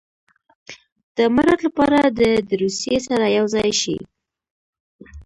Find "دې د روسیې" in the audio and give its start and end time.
2.19-2.97